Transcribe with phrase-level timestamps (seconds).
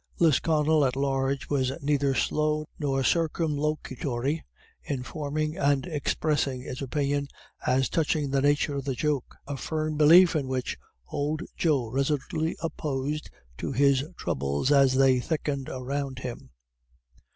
[0.17, 4.41] Lisconnel at large was neither slow nor circumlocutory
[4.81, 7.27] in forming and expressing its opinion
[7.67, 10.75] as touching the nature of the joke, a firm belief in which
[11.11, 13.29] old Joe resolutely opposed
[13.59, 16.49] to his troubles as they thickened around him.